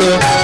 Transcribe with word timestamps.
love. 0.00 0.39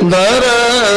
Dara 0.00 0.89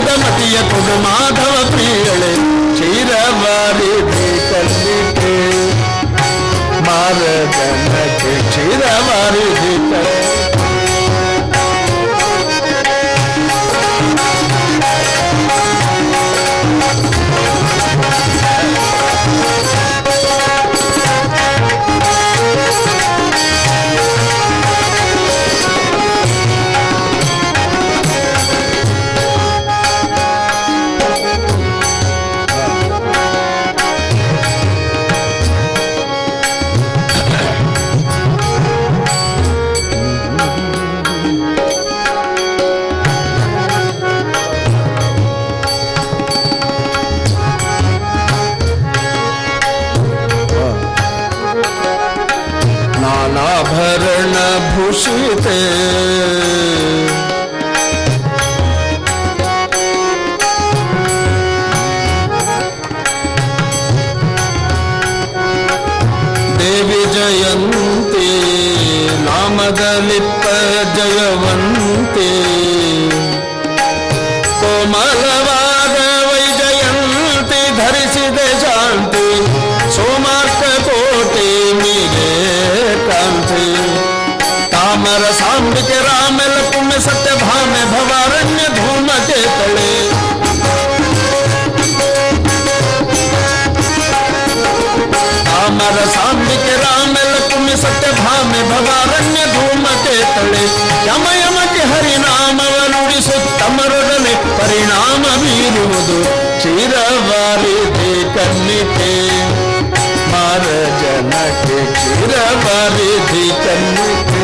ವೇದ 0.00 0.10
ಮತಿಯ 0.16 0.56
ಕುಡು 0.70 0.96
ಮಾಧವ 1.04 1.54
ಪ್ರಿಯಳೆ 1.70 2.30
ಚಿರವಾರಿ 2.78 3.90
ಕಲ್ಲಿಟ್ಟೆ 4.50 5.32
ಮಾರದನಕ್ಕೆ 6.86 8.34
ಚಿರವಾರಿ 8.54 9.46
ಕಲ್ಲಿ 9.58 10.17
ಯಮಯಮಕ್ಕೆ 101.08 101.82
ಹರಿನಾಮವ 101.90 102.74
ನುಡಿಸುತ್ತಮರೊಡನೆ 102.92 104.34
ಪರಿಣಾಮ 104.58 105.24
ಬೀರುವುದು. 105.42 106.18
ಚಿರವಾರಿದೆ 106.62 108.12
ಕನ್ನಿಕೆ 108.34 109.12
ಮಾರ 110.32 110.64
ಜನಕ್ಕೆ 111.02 111.78
ಚಿರವಾರಿಧಿ 112.02 113.46
ಕನ್ನಿಕೆ 113.64 114.42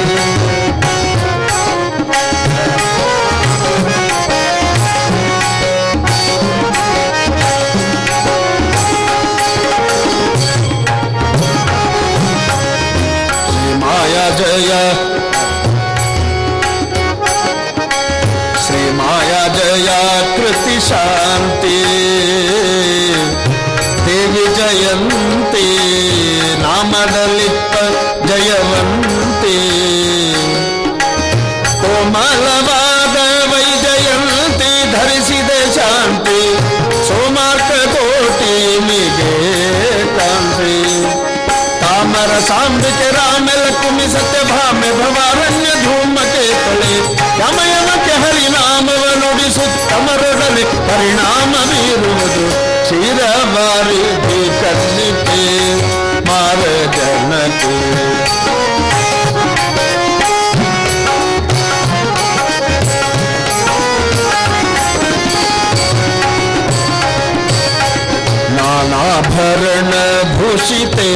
Shah 20.84 21.33
रणभूषिते 69.38 71.10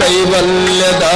कैवल्यदा 0.00 1.12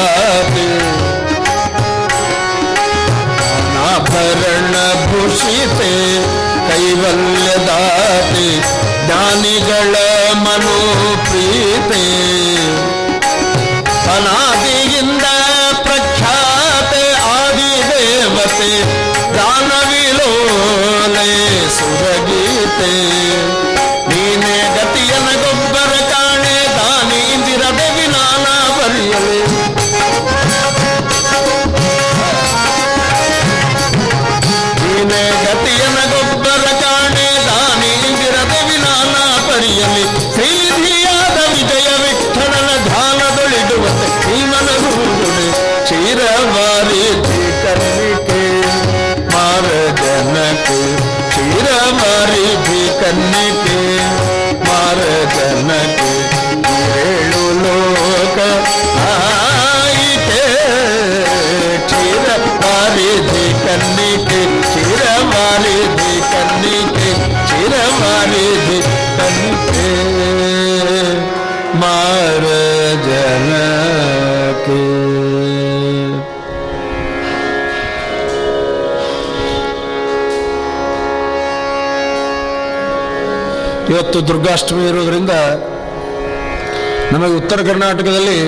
ಇವತ್ತು 83.92 84.18
ದುರ್ಗಾಷ್ಟಮಿ 84.28 84.82
ಇರೋದ್ರಿಂದ 84.88 85.34
ನಮಗೆ 87.12 87.34
ಉತ್ತರ 87.40 87.58
ಕರ್ನಾಟಕದಲ್ಲಿ 87.68 88.40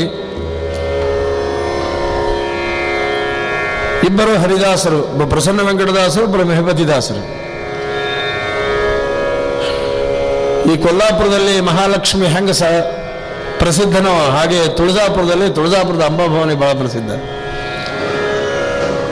ಇಬ್ಬರು 4.08 4.32
ಹರಿದಾಸರು, 4.42 4.98
ಒಬ್ಬ 5.12 5.24
ಪ್ರಸನ್ನ 5.32 5.60
ವೆಂಕಟದಾಸರು, 5.68 6.22
ಒಬ್ಬರು 6.24 6.44
ಮೆಹಬತಿದಾಸರು 6.50 7.22
ಈ 10.70 10.74
ಕೊಲ್ಲಾಪುರದಲ್ಲಿ 10.84 11.54
ಮಹಾಲಕ್ಷ್ಮಿ 11.68 12.26
ಹೆಂಗ 12.34 12.50
ಸ 12.60 12.64
ಪ್ರಸಿದ್ಧನೋ 13.62 14.12
ಹಾಗೆ 14.36 14.58
ತುಳಜಾಪುರದಲ್ಲಿ 14.76 15.48
ತುಳಜಾಪುರದ 15.56 16.04
ಅಂಬಾಭವಾನಿ 16.10 16.54
ಬಹಳ 16.62 16.72
ಪ್ರಸಿದ್ಧ. 16.82 17.10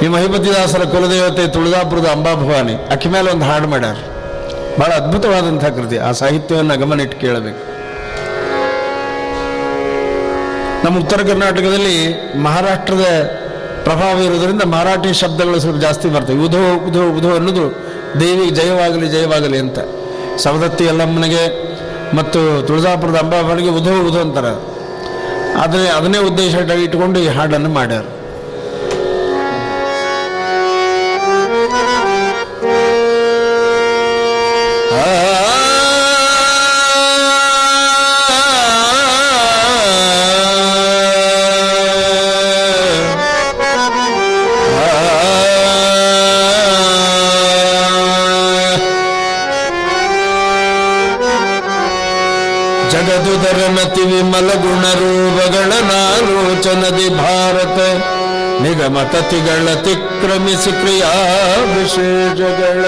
ಈ 0.05 0.09
ಮಹಿಪತಿದಾಸರ 0.17 0.83
ಕುಲದೇವತೆ 0.95 1.45
ತುಳಜಾಪುರದ 1.57 2.09
ಅಂಬಾಭವಾನಿ 2.17 2.75
ಅಕ್ಕಿ 2.95 3.09
ಮೇಲೆ 3.15 3.29
ಒಂದು 3.35 3.47
ಹಾಡು 3.51 3.69
ಮಾಡ್ಯಾರ. 3.73 3.97
ಬಹಳ 4.79 4.93
ಅದ್ಭುತವಾದಂಥ 4.93 5.65
ಕೃತಿ. 5.65 5.99
ಆ 5.99 6.13
ಸಾಹಿತ್ಯವನ್ನು 6.13 6.79
ಗಮನ 6.79 7.01
ಇಟ್ಟು 7.01 7.19
ಕೇಳಬೇಕು. 7.21 7.79
ನಮ್ಮ 10.85 10.99
ಉತ್ತರ 10.99 11.21
ಕರ್ನಾಟಕದಲ್ಲಿ 11.23 11.97
ಮಹಾರಾಷ್ಟ್ರದ 12.43 13.07
ಪ್ರಭಾವ 13.85 14.23
ಇರೋದರಿಂದ 14.23 14.63
ಮರಾಠಿ 14.63 15.13
ಶಬ್ದಗಳು 15.13 15.61
ಸ್ವಲ್ಪ 15.61 15.79
ಜಾಸ್ತಿ 15.79 16.09
ಬರ್ತವೆ. 16.09 16.37
ಉಧೋ 16.37 16.63
ಉಧೋ 16.89 17.03
ಉಧೋ 17.19 17.35
ಅನ್ನೋದು 17.35 17.65
ದೇವಿಗೆ 18.21 18.51
ಜಯವಾಗಲಿ 18.51 19.09
ಜಯವಾಗಲಿ 19.09 19.59
ಅಂತ. 19.59 19.79
ಸವದತ್ತಿ 20.39 20.85
ಯಲ್ಲಮ್ಮನಿಗೆ 20.85 21.45
ಮತ್ತು 22.17 22.67
ತುಳಜಾಪುರದ 22.67 23.17
ಅಂಬಾಭವನಿಗೆ 23.17 23.69
ಉಧೋ 23.69 23.95
ಉಧೋ 24.09 24.21
ಅಂತಾರೆ. 24.21 24.53
ಆದರೆ 25.61 25.89
ಅದನ್ನೇ 25.89 26.19
ಉದ್ದೇಶ 26.19 26.55
ಇಟ್ಕೊಂಡು 26.55 27.19
ಈ 27.21 27.29
ಹಾಡನ್ನು 27.29 27.71
ಮಾಡ್ಯಾರ. 27.71 28.05
ಜಗದುದರನತಿ 52.91 54.01
ವಿಮಲ 54.01 54.49
ಗುಣರೂಪಗಳ 54.55 55.73
ನಾಲೋಚನದಿ 55.91 57.09
ಭಾರತ. 57.09 57.79
ನಿಗಮತತಿಗಳ 58.63 59.75
ತಿಕ್ರಮಿಸಿ 59.75 60.73
ಕ್ರಿಯಾ 60.73 61.13
ವಿಶೇಷಗಳ 61.75 62.85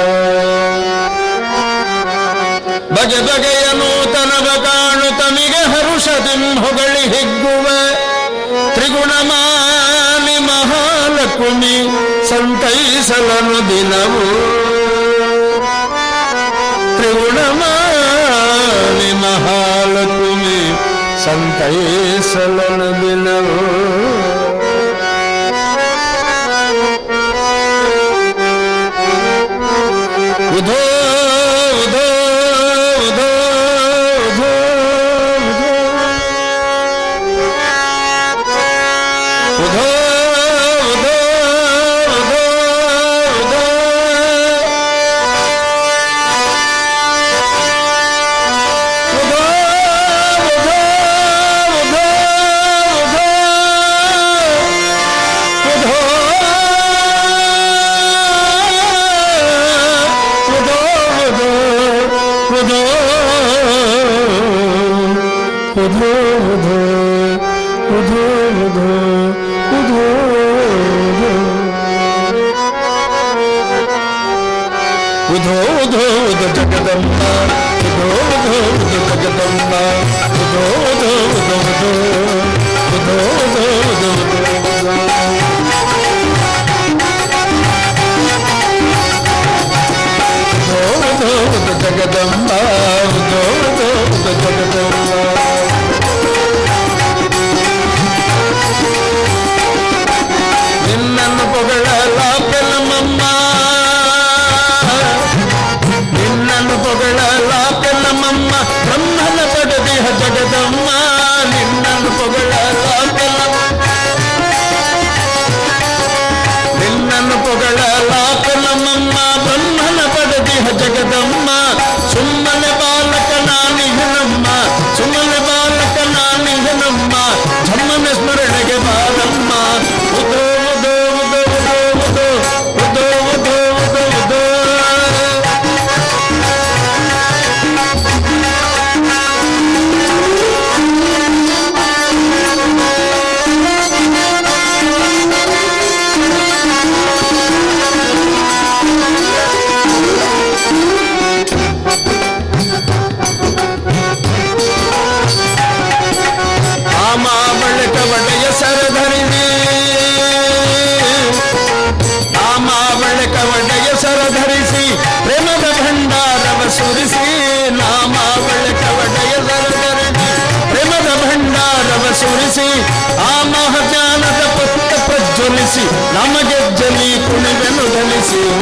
ಬಗೆ 2.94 3.20
ಬಗೆಯ 3.26 3.66
ನೂತನವ 3.72 4.48
ಕಾಣು 4.64 5.08
ತಮಿಗೆ 5.18 5.62
ಹರುಷದಿಂ 5.72 6.42
ಹೊಗಳಿ 6.64 7.04
ಹಿಗ್ಗುವ. 7.14 7.66
ತ್ರಿಗುಣಮಾನಿ 8.74 10.38
ಮಹಾಲಕ್ಷ್ಮಿ 10.38 11.76
ಸಂತೈಸಲನು 12.28 13.58
ದಿನವು. 13.68 14.24
महालक्ष्मि 19.22 20.60
सन्ते 21.24 21.72
सलण 22.22 22.82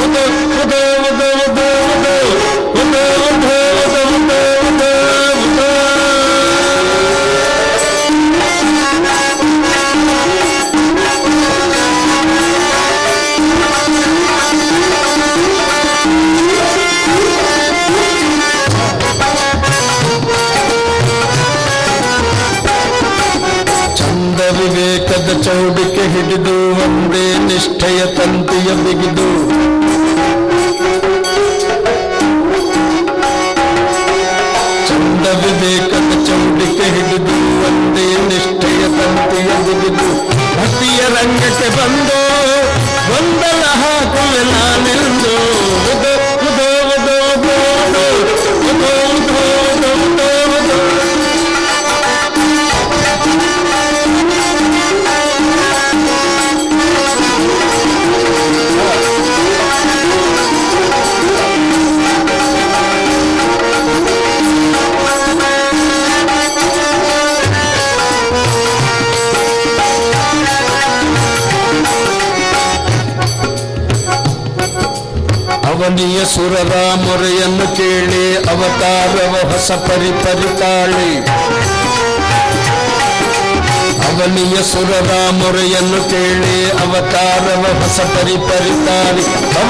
with 0.00 0.12
the 0.12 0.37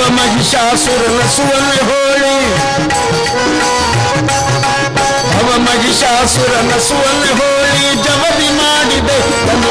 मगी 0.08 0.42
शासुर 0.50 1.02
नसी 1.18 1.42
ही 5.82 5.92
सासुर 5.94 6.52
से 6.86 6.94
हली 7.38 7.94
जवी 8.04 8.48
माणे 8.58 8.98
त 9.06 9.68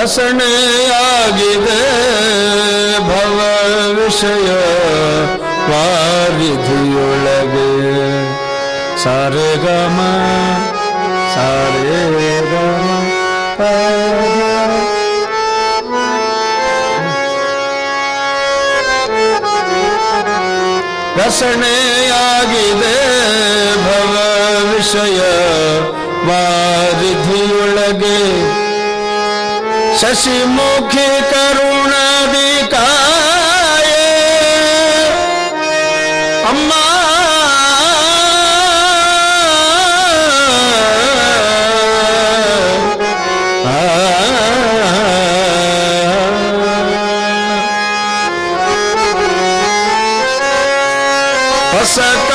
बसण 0.00 0.38
दे 1.36 1.80
भव 3.06 3.40
विषय 3.96 4.46
वारिधियुलग 5.70 7.56
सारे 9.02 9.50
गम 9.64 9.98
सारे 11.34 11.98
गम 12.46 12.86
रसण 21.18 21.62
आगिद 22.14 22.82
भव 23.84 24.16
विषय 24.72 25.20
वारिधियुलगे 26.30 28.18
शशिमुख 30.00 30.94
करुणा 31.32 32.04
दिखाए 32.32 33.98
अम्मा। 36.50 36.84
सत 51.92 52.29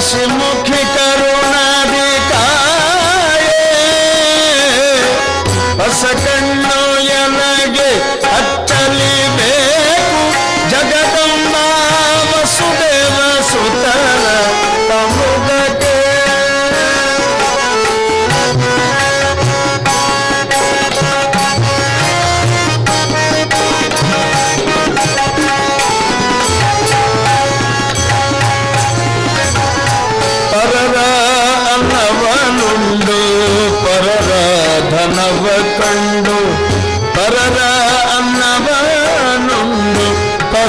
Hashim 0.00 0.39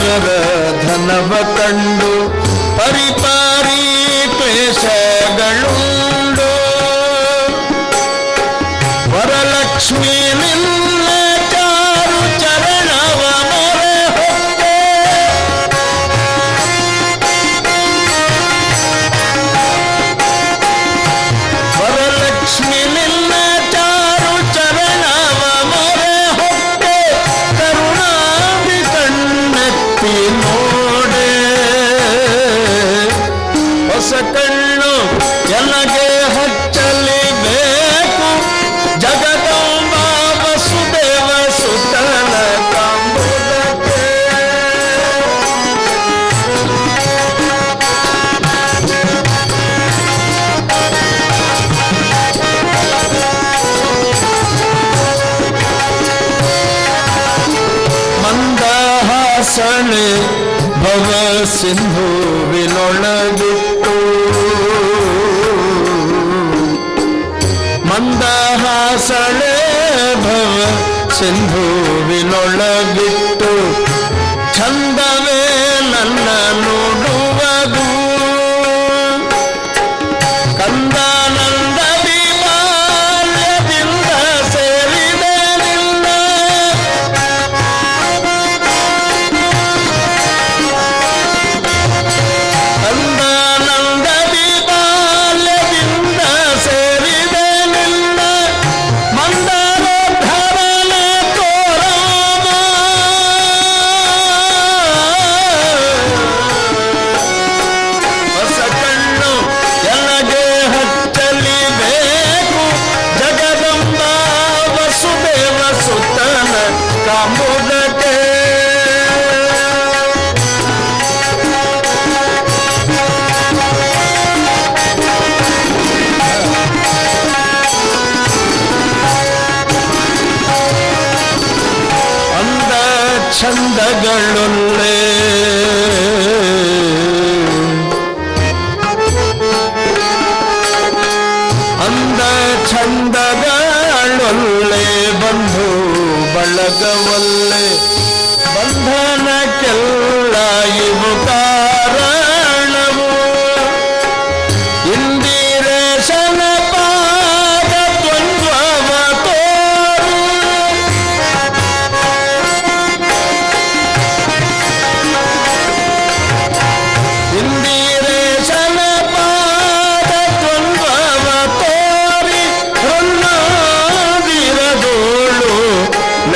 धन 0.01 1.09
वण्डु 1.31 2.10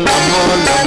el 0.00 0.08
amor, 0.08 0.58
la 0.64 0.79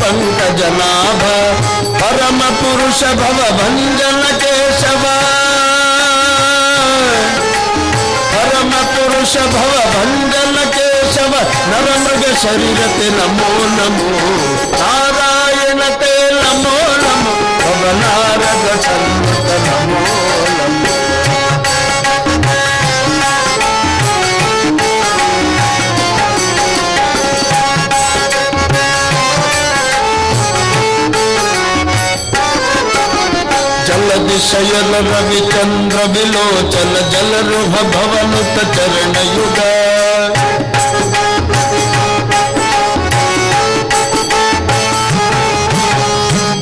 पङ्क 0.00 0.40
जनाभ 0.58 1.22
परम 2.00 2.40
पुरुष 2.60 3.00
भव 3.20 3.38
भञ्जन 3.58 4.22
केशव। 4.42 5.04
परम 8.32 8.72
पुरुष 8.94 9.34
भव 9.54 9.72
भञ्जन 9.94 10.56
केशव 10.76 11.34
नव 11.70 11.88
मृग 12.04 12.24
शरीर 12.42 12.80
ते 12.98 13.10
नमो 13.10 13.50
नमो। 13.76 14.10
नारायण 14.80 15.80
ते 16.02 16.14
नमो 16.32 16.76
नमो 17.02 17.34
भवनारद 17.62 18.66
शयन 34.48 34.94
रविचंद्र 35.06 36.04
विलोचन 36.14 36.94
जल 37.12 37.32
रुभ 37.50 37.74
भवन 37.94 38.32
तरण 38.56 39.14
युग 39.36 40.68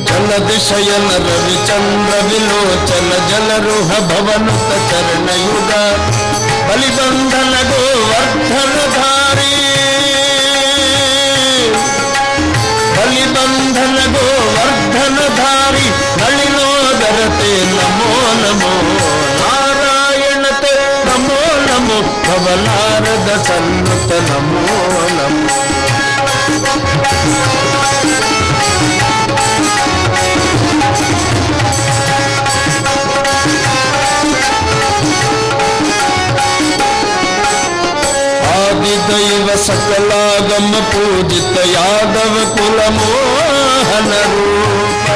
जलद 0.09 0.49
शयन 0.67 1.07
रविचंद्र 1.27 2.19
विलोचन 2.29 3.09
जल 3.29 3.49
रुह 3.65 3.91
भवन 4.11 4.47
चरण 4.89 5.27
युग 5.43 5.71
बलिबंधन 6.69 7.53
गोवर्धन 7.71 8.75
ನಮೋ 22.28 22.28
ಭವನಾರದ 22.28 23.30
ಸನ್ನುತ 23.46 24.10
ನಮೋ 24.28 24.76
ನಮೋ 25.16 25.58
ಆದಿದೈವ 38.54 39.48
ಸಕಲಾಗಮ 39.66 40.72
ಪೂಜಿತ 40.90 41.56
ಯಾದವ 41.74 42.34
ಕುಲ 42.54 42.78
ಮೋಹನ 42.96 44.12
ರೂಪ 44.32 45.06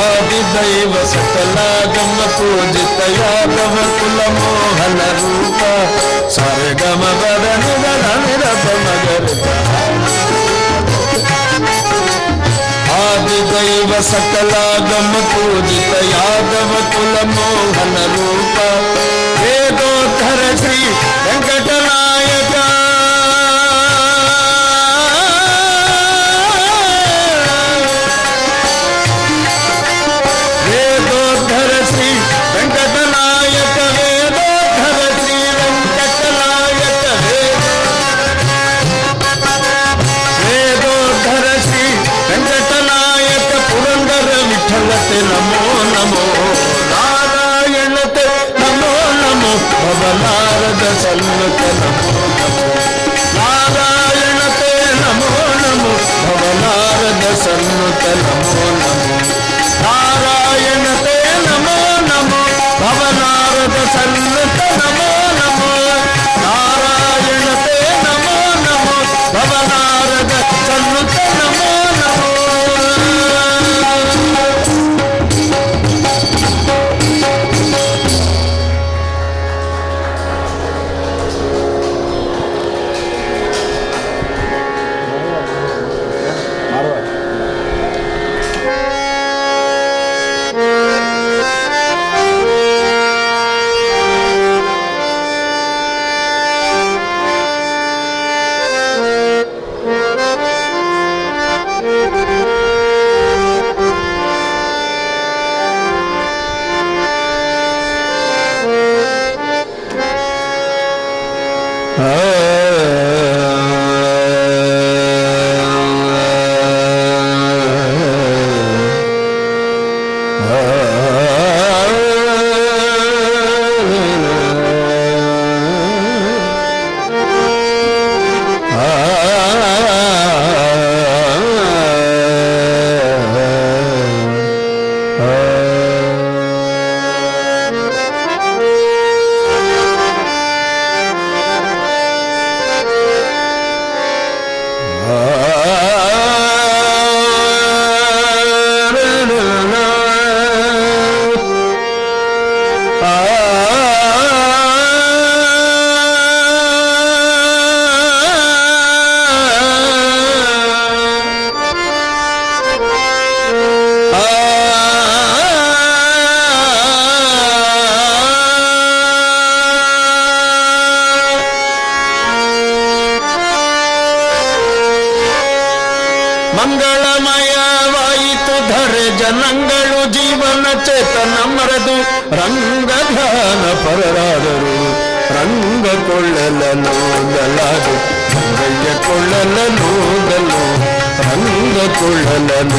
ಆದಿದೈವ 0.00 0.94
ಸಕಲಾಗಮ 1.14 2.18
ಪೂಜಿತ 2.36 3.00
ಯಾದವ 3.14 3.76
ಕುಲ 3.98 4.20
ಮೋಹನ 4.38 5.00
ರೂಪ 5.18 5.37
सकलागम 14.03 15.13
पूजित 15.31 15.93
यादव 16.09 16.71
कुल 16.91 17.15
मोहन 17.29 17.95
रूप। 18.13 18.55
वेदोधर 19.41 20.39
श्री 20.57 20.81
वेंकट 21.25 21.58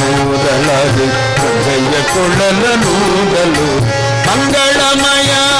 ನೋದಲಾದು 0.00 1.06
ರಂಗಯ್ಯ 1.38 1.96
ಕೊಳ್ಳಲ 2.10 2.62
ನೋದಲು 2.82 3.66
ಮಂಗಳಮಯವಾಯಿತು 4.26 5.56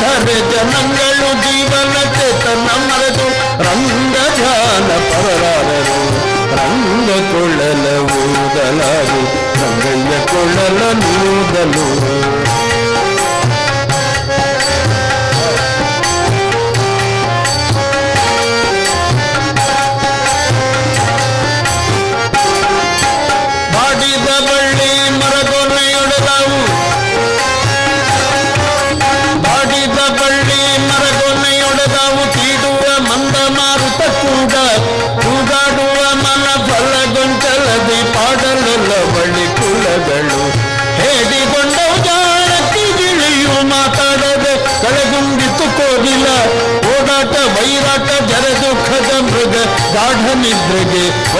ಧರೆ 0.00 0.36
ಜನಗಳು 0.52 1.30
ಜೀವನ 1.44 1.94
ಚೇತನ 2.14 2.66
ಮರೆದು 2.84 3.26
ರಂಗ 3.64 4.14
ಧ್ಯಾನ 4.36 4.90
ಪರರಾದರು 5.08 5.98
ರಂಗ 6.54 7.08
ಕೊಳ್ಳಲ 7.32 7.84
ಊದಲಾರು 8.18 9.20
ರಂಗಯ್ಯ 9.60 10.14
ಕೊಳ್ಳಲ 10.32 10.80
ನೂದಲು 11.02 11.86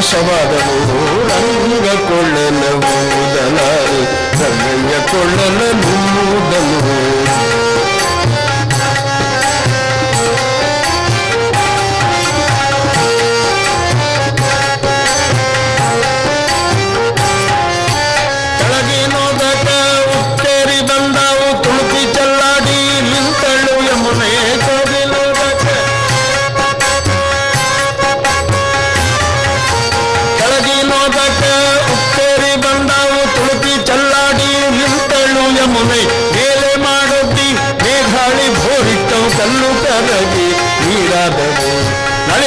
ವಶವಾದವು 0.02 0.78
ರಂಗ 1.28 1.88
ಕೊಳ್ಳಲವು 2.06 2.94
ದಲಾರು 3.34 4.00
ರಂಗಯ್ಯ 4.40 4.94
ಕೊಳ್ಳಲ 5.12 5.60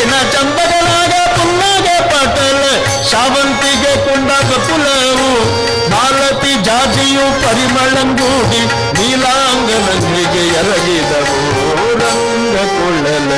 ನಳಿನ 0.03 0.13
ಚಂಬಗನಾಗ 0.34 1.13
ಪುನ್ನಾಗ 1.36 1.88
ಪಟಲ 2.11 2.63
ಶಾವಂತಿಗೆ 3.11 3.93
ಕುಂಡ 4.05 4.32
ಕಪುಲವು 4.49 5.32
ಮಾಲತಿ 5.93 6.53
ಜಾತಿಯು 6.67 7.26
ಪರಿಮಳಂಗೂಡಿ 7.43 8.61
ನೀಲಾಂಗನಂದಿಗೆ 8.99 10.43
ಎರಗಿದವು 10.61 11.39
ರಂಗ 12.01 12.55
ಕೊಳ್ಳಲ 12.76 13.32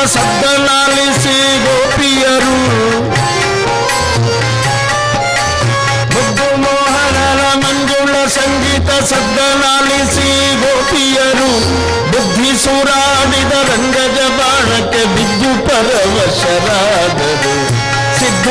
ಸಂಗೀತ 0.00 0.12
ಸದ್ದಲಾಲಿಸಿ 0.12 1.34
ಗೋಪಿಯರು 1.64 2.54
ಮುದ್ದು 6.12 6.46
ಮೋಹನರ 6.62 7.40
ಮಂಜುಳ 7.54 8.14
ಸಂಗೀತ 8.26 8.90
ಸದ್ದನಾಲಿಸಿ 9.04 10.30
ಗೋಪಿಯರು 10.62 11.50
ಬುದ್ಧಿ 12.12 12.52
ಸುರಾಡಿದ 12.64 13.52
ರಂಗಜ 13.68 14.18
ಬಾಣಕ್ಕೆ 14.38 15.04
ಬಿದ್ದು 15.16 15.68
ಪರವಶರಾದರು. 15.68 17.54
ಸಿದ್ಧ 18.18 18.48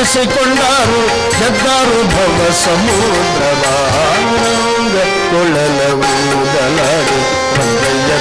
ನಲಿಸಿಕೊಂಡಾರು 0.00 1.00
ಗೆದ್ದಾರು 1.38 1.98
ಭವ 2.14 2.38
ಸಮುದ್ರವಾಂಗ 2.62 4.34
ಕೊಳ್ಳಲ 5.30 5.78
ಊದಲಾರು 6.02 7.18
ರಂಗಯ್ಯ 7.56 8.12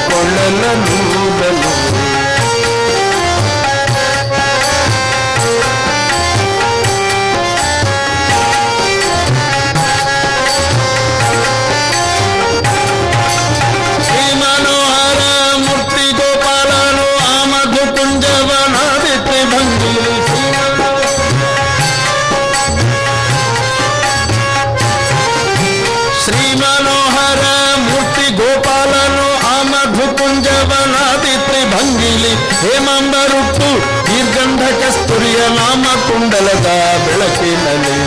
ಹೇಮಂಬರುಟ್ಟು 32.62 33.70
ದೀರ್ಗಂಧ 34.08 34.64
ಕಸ್ತೂರಿಯ 34.82 35.42
ನಾಮ 35.58 35.86
ಕುಂಡಲದ 36.06 36.68
ಬೆಳಕಿನಲ್ಲಿ 37.06 37.98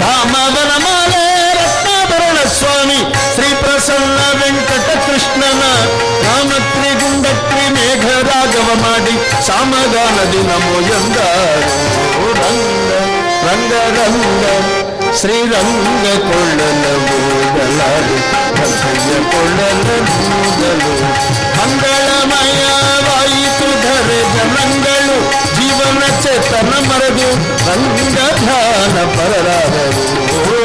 ಧಾಮವನ 0.00 0.72
ಮಾಲೆ 0.84 1.24
ರತ್ನಾಭರಣ 1.58 2.38
ಸ್ವಾಮಿ 2.58 3.00
ಶ್ರೀ 3.34 3.50
ಪ್ರಸನ್ನ 3.62 4.20
ವೆಂಕಟ 4.40 4.88
ಕೃಷ್ಣನ 5.06 5.62
ರಾಮತ್ರಿ 6.24 6.90
ಗುಂಡತ್ರಿ 7.00 7.64
ಮೇಘ 7.76 8.06
ರಾಘವ 8.28 8.68
ಮಾಡಿ 8.84 9.14
ಸಾಮಗಾನದಿ 9.48 10.42
ನಮೋ 10.48 10.76
ಎಂದಾರು 10.90 11.74
ರಂಗ 12.40 12.90
ರಂಗ 13.46 13.72
ರಂಗ 13.98 14.44
ಶ್ರೀರಂಗ 15.18 16.06
ಕೊಳ್ಳಲ 16.26 16.84
ಮೂದಲಾರು 17.04 18.16
ರಂಗಯ್ಯ 18.58 19.14
ಕೊಳ್ಳಲ 19.32 19.88
ಮೂದಲು 20.10 20.92
ಮಂಗಳಮಯವಾಯಿತು 21.58 23.11
ಮರೆದು 27.35 27.65
ರಂಗ 27.67 28.19
ಧ್ಯಾನ 28.39 28.97
ಪರರಾದರು 29.17 30.01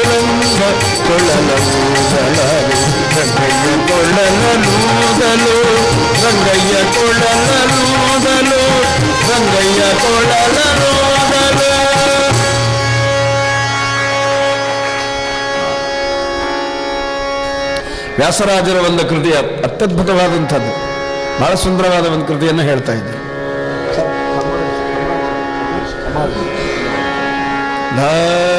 ರಂಗ 0.09 0.61
ಕೊಳ್ಳಲೂದಲರು 1.07 2.77
ರಂಗಯ್ಯ 3.15 3.69
ಕೊಳ್ಳಲೂದಲು 3.89 5.55
ರಂಗಯ್ಯ 6.23 6.75
ಕೊಳ್ಳಲೂದಲು 6.95 8.61
ರಂಗಯ್ಯ 9.29 9.81
ಕೊಳ್ಳಲೂದಲು 10.03 11.69
ವ್ಯಾಸರಾಜರ 18.17 18.77
ಒಂದು 18.87 19.09
ಕೃತಿಯ 19.09 19.35
ಅತ್ಯದ್ಭುತವಾದಂಥದ್ದು. 19.65 20.71
ಬಹಳ 21.39 21.53
ಸುಂದರವಾದ 21.55 22.05
ಒಂದು 22.05 22.25
ಕೃತಿಯನ್ನು 22.25 22.63
ಹೇಳ್ತಾ 22.63 22.93
ಇದ್ದೆ 22.93 23.28
Hare 27.99 28.58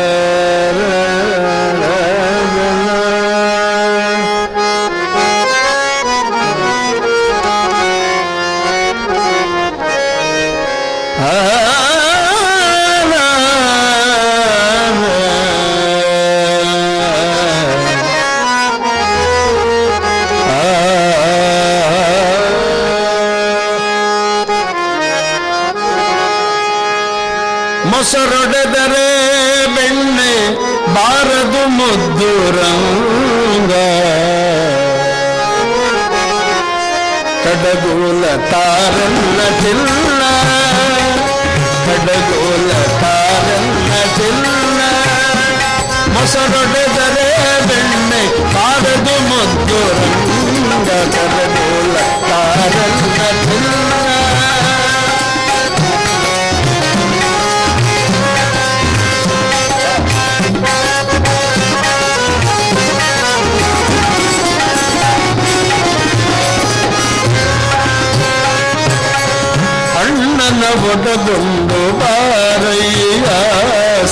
ಒಡಗೊಂಡು 70.90 71.80
ಬಾರಯ್ಯ 72.00 73.26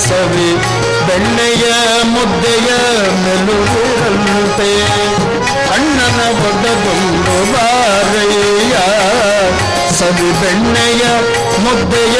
ಸವಿ. 0.06 0.50
ಬೆಣ್ಣೆಯ 1.06 1.64
ಮುದ್ದೆಯ 2.04 2.68
ಮೆಲುವಿರಂತೆ 3.22 4.70
ಅಣ್ಣನ 5.74 6.20
ಒಡಗೊಂಡು 6.48 7.36
ಬಾರಯ್ಯ 7.52 8.74
ಸವಿ. 9.98 10.30
ಬೆಣ್ಣೆಯ 10.42 11.04
ಮುದ್ದೆಯ 11.64 12.18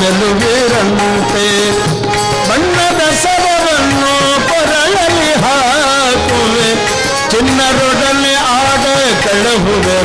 ಮೆಲುವಿರಂತೆ 0.00 1.46
ಬಣ್ಣದ 2.48 3.02
ಸರವನ್ನು 3.22 4.12
ಪರಳಲಿ 4.48 5.32
ಹಾಕುವೆ. 5.44 6.68
ಚಿನ್ನರೊಡನೆ 7.30 8.34
ಆಡ 8.58 8.84
ಕಳಹುವೆ 9.24 9.98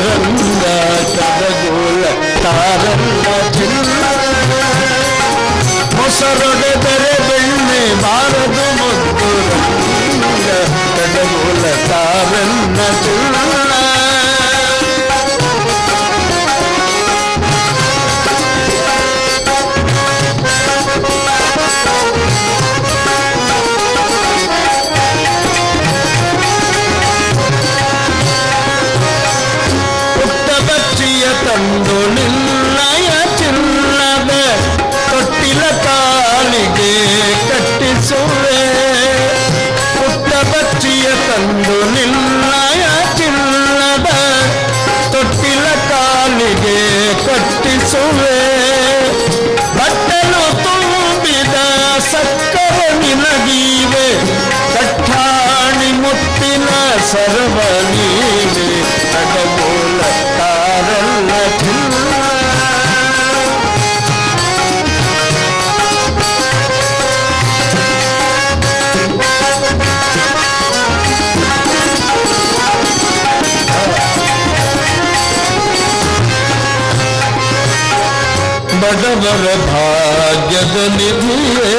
ಬಡವರ 78.91 79.45
ಭಾಗ್ಯದ 79.67 80.77
ನಿಧಿಯೇ 80.95 81.69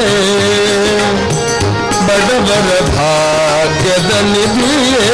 ಬಡವರ 2.08 2.68
ಭಾಗ್ಯದ 2.90 4.12
ನಿಧಿಯೇ 4.32 5.04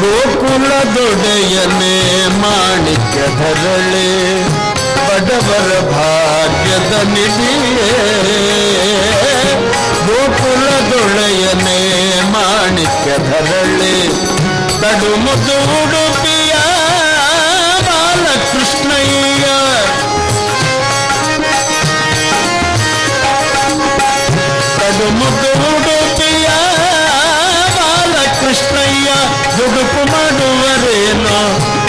ಗೋಕುಲದೊಡೆಯನೇ 0.00 1.94
ಮಾಣಿಕ್ಯ 2.42 3.20
ಧರಳೆ 3.38 4.08
ಬಡವರ 5.08 5.70
ಭಾಗ್ಯದ 5.92 6.92
ನಿಧಿಯೇ 7.14 7.88
ಗೋಕುಲದೊಡೆಯನೇ 10.08 11.80
ಮಾಣಿಕ್ಯ 12.34 13.10
ಧರಳೆ 13.30 13.94
ಕಡು 14.82 15.12
ಮುದು 15.16 15.56
ಉಡುಪಿಯ 15.76 16.39
ದುಡುಕು 29.56 30.02
ಮಾಡುವರೇನೋ 30.12 31.38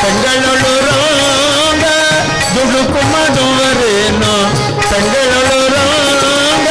ತಂಗಳೊಳು 0.01 0.73
ರೋಗ 0.87 1.83
ದುಡುಕು 2.55 3.01
ಮಾಡುವರೇನೋ 3.13 4.33
ತಂಗಳೊಳು 4.91 5.59
ರೋಗ 5.73 6.67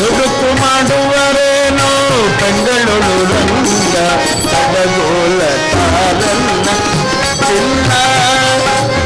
ದುಡುಕು 0.00 0.50
ಮಾಡುವರೇನೋ 0.62 1.90
ತಂಗಳೊಳು 2.40 3.14
ರಂಗ 3.32 3.96
ಕಡಗೋಲ 4.52 5.40
ತಾರನ್ನ 5.72 6.68
ಚಿನ್ನ 7.46 7.92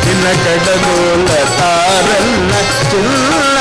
ಚಿನ್ನ 0.05 0.27
ಕಡಗೋಲ 0.45 1.29
ತಾರನ್ನ 1.61 2.53
ಚಿನ್ನ 2.91 3.59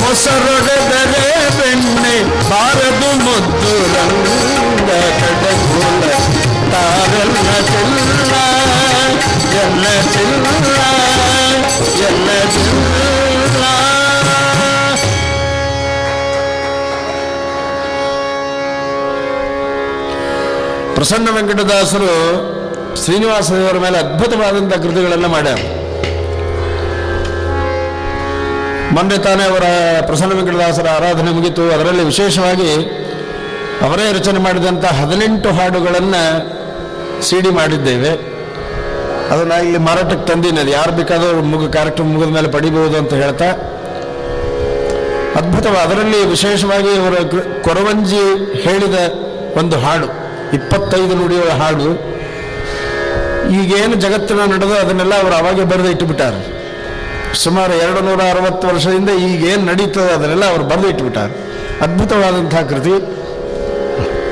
ಮೊಸರೊಡೆದರೆ 0.00 1.26
ಬೆಣ್ಣೆ 1.58 2.16
ಬಾರದು 2.50 3.10
ಮುದ್ದು 3.24 3.74
ರಂಗ 3.94 4.88
ಕಡಗೋಲ 5.20 5.93
ಪ್ರಸನ್ನ 20.95 21.29
ವೆಂಕಟದಾಸರು 21.29 22.13
ಶ್ರೀನಿವಾಸ 23.03 23.51
ದೇವರ 23.51 23.77
ಮೇಲೆ 23.77 23.97
ಅದ್ಭುತವಾದಂಥ 23.97 24.73
ಕೃತಿಗಳನ್ನು 24.73 25.27
ಮಾಡ್ಯಾರ. 25.27 25.57
ಮೊನ್ನೆ 28.91 29.17
ತಾನೇ 29.17 29.43
ಅವರ 29.43 29.63
ಪ್ರಸನ್ನ 30.05 30.33
ವೆಂಕಟದಾಸರ 30.33 30.87
ಆರಾಧನೆ 30.89 31.31
ಮುಗಿತು. 31.31 31.71
ಅದರಲ್ಲಿ 31.71 32.03
ವಿಶೇಷವಾಗಿ 32.03 32.71
ಅವರೇ 33.81 34.13
ರಚನೆ 34.13 34.39
ಮಾಡಿದಂಥ 34.39 34.85
ಹದಿನೆಂಟು 34.85 35.49
ಹಾಡುಗಳನ್ನು 35.49 36.55
ಸಿಡಿ 37.23 37.49
ಮಾಡಿದ್ದೇವೆ. 37.49 38.34
ಅದನ್ನ 39.29 39.51
ಇಲ್ಲಿ 39.51 39.77
ಮಾರಾಟಕ್ಕೆ 39.77 40.33
ತಂದೀನಿ 40.33 40.59
ಅದು. 40.59 40.69
ಯಾರು 40.69 40.91
ಬೇಕಾದರೂ 40.91 41.41
ಮುಗ 41.41 41.69
ಕಾರ್ಯಕ್ರಮ 41.69 42.05
ಮುಗಿದ 42.05 42.29
ಮೇಲೆ 42.29 42.47
ಪಡಿಬಹುದು 42.47 42.97
ಅಂತ 42.97 43.13
ಹೇಳ್ತಾ. 43.13 43.45
ಅದ್ಭುತವ 45.35 45.75
ಅದರಲ್ಲಿ 45.81 46.25
ವಿಶೇಷವಾಗಿ 46.25 46.89
ಅವರ 46.89 47.11
ಕೃ- 47.11 47.63
ಕೊರವಂಜಿ 47.63 48.51
ಹೇಳಿದ 48.53 48.95
ಒಂದು 49.57 49.79
ಹಾಡು, 49.79 50.05
ಇಪ್ಪತ್ತೈದು 50.55 51.15
ನುಡಿಯುವ 51.15 51.49
ಹಾಡು. 51.49 52.15
ಈಗೇನು 53.49 53.95
ಜಗತ್ತಿನ 53.95 54.37
ನಡೆದೋ 54.37 54.73
ಅದನ್ನೆಲ್ಲ 54.73 55.21
ಅವರು 55.23 55.35
ಅವಾಗೆ 55.35 55.63
ಬರೆದು 55.63 55.91
ಇಟ್ಟುಬಿಟ್ಟಾರೆ 55.91 56.55
ಸುಮಾರು 57.33 57.73
ಎರಡು 57.73 58.05
ನೂರ 58.05 58.21
ಅರವತ್ತು 58.29 58.67
ವರ್ಷದಿಂದ 58.67 59.09
ಈಗೇನು 59.09 59.65
ನಡೀತದೆ 59.65 60.13
ಅದನ್ನೆಲ್ಲ 60.13 60.49
ಅವರು 60.49 60.63
ಬರೆದು 60.63 60.89
ಇಟ್ಬಿಟ್ಟಾರೆ 60.89 61.33
ಅದ್ಭುತವಾದಂತಹ 61.81 62.61
ಕೃತಿ. 62.61 63.15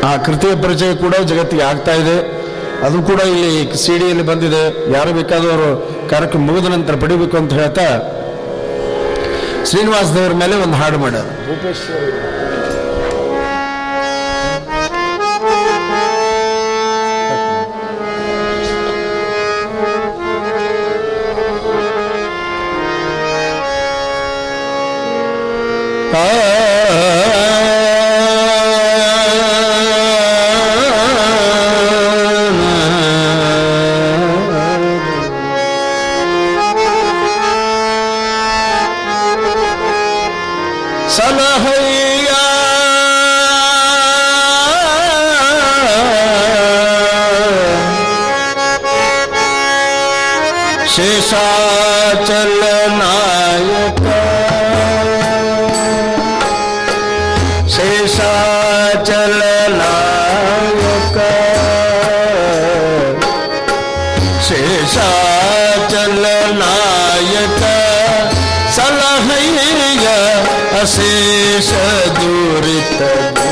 ಆ 0.06 0.18
ಕೃತಿಯ 0.18 0.56
ಪರಿಚಯ 0.56 0.96
ಕೂಡ 0.96 1.16
ಜಗತ್ತಿಗೆ 1.16 1.62
ಆಗ್ತಾ 1.62 1.94
ಇದೆ. 1.94 2.43
ಅದು 2.86 2.98
ಕೂಡ 3.10 3.20
ಇಲ್ಲಿ 3.34 3.52
ಸಿ 3.84 3.94
ಡಿಯಲ್ಲಿ 4.02 4.26
ಬಂದಿದೆ. 4.32 4.64
ಯಾರು 4.96 5.12
ಬೇಕಾದವರು 5.20 5.70
ಕಾರ್ಯಕ್ರಮ 6.12 6.42
ಮುಗಿದ 6.50 6.72
ನಂತರ 6.76 6.96
ಪಡಿಬೇಕು 7.04 7.38
ಅಂತ 7.42 7.54
ಹೇಳ್ತಾ 7.60 7.88
ಶ್ರೀನಿವಾಸ 9.70 10.08
ದೇವರ 10.18 10.34
ಮೇಲೆ 10.44 10.56
ಒಂದು 10.66 10.78
ಹಾಡು 10.82 10.98
ಮಾಡೋದು. 11.04 11.32
ಶೇಷಾಚಲ 11.54 12.12
शेषाचल 57.76 59.40
नायक 59.74 61.18
शेषाचल 64.48 66.26
नायक 66.60 67.62
सलह 68.76 69.32
अशेष 70.82 71.72
दुरित। 72.20 73.43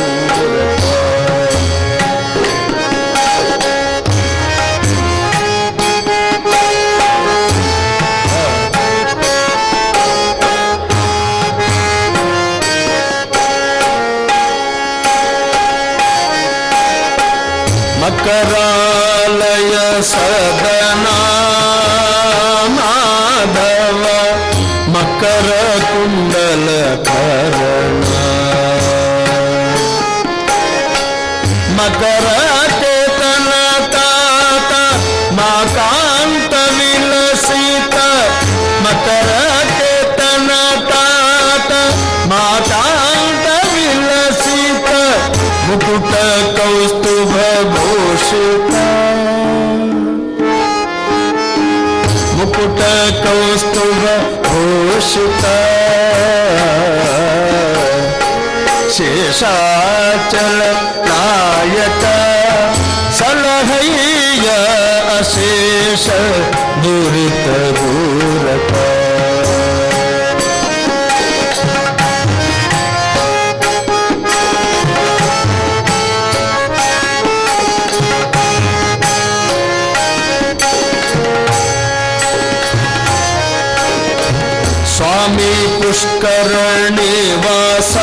पुष्करणे 85.92 87.14
वास 87.44 87.96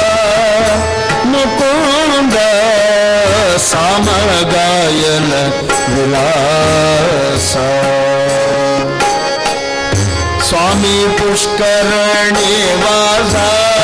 न 1.27 1.45
समगयन 3.67 5.31
विलस। 5.95 7.49
स्वामी 10.49 10.99
पुष्करणे 11.21 12.53
वासा 12.85 13.78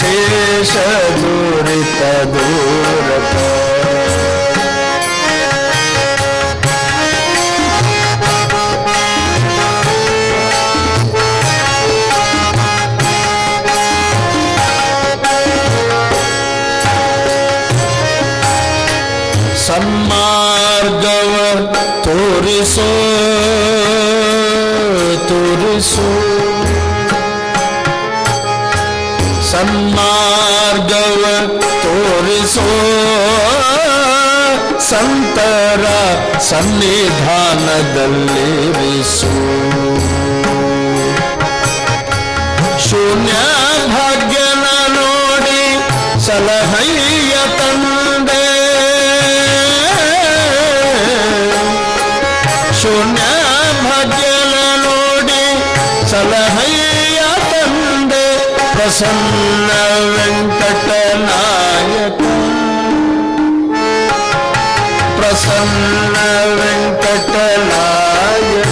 शेष 0.00 0.72
दूरित 1.20 2.00
दूर 2.34 3.08
सन्मार्गव 19.64 21.34
तुरिसो 22.04 22.90
तुरिसो। 25.28 26.39
ಸನ್ಮಾರ್ಗವ 29.51 31.23
ತೋರಿಸೋ 31.83 32.67
ಸಂತರ 34.89 35.83
ಸನ್ನಿಧಾನದಲ್ಲಿರಿಸು 36.49 39.31
ಶೂನ್ಯ 42.85 43.33
ಭಾಗ್ಯನ 43.93 44.65
ನೋಡಿ 44.95 45.61
ಸಲಹಯ್ಯ 46.25 47.35
ತಂದೆ 47.59 48.43
ಶೂನ್ಯ 52.81 53.21
ಭಾಗ್ಯನ 53.85 54.55
ನೋಡಿ 54.85 55.41
ಸಲಹಯ್ಯ 56.11 56.11
ತಂದೆ 56.11 56.68
प्रसन्न 58.80 59.70
वेङ्कटनायक 60.12 62.20
प्रसन्न 65.16 66.22
वेंकटनायक। 66.60 68.70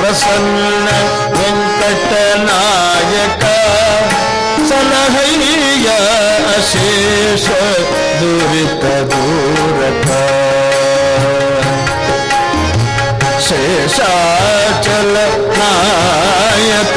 प्रसन्न 0.00 0.86
वेङ्कटनायक 1.38 3.46
सलहैय 4.68 5.88
अशेष 6.56 7.46
दुरित 8.20 8.84
दूरथ। 9.14 10.06
शेषाचल 13.48 15.12
नायक। 15.58 16.96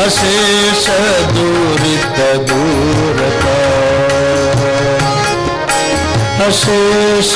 अशेष 0.00 0.86
दूरित 1.34 2.18
दूरता 2.50 3.56
अशेष 6.46 7.32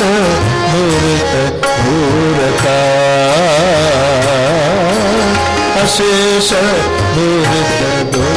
दूरित 0.73 1.35
दूरता 1.85 2.79
अशेष 5.83 6.51
दूरित 7.17 7.83
दूर 8.15 8.34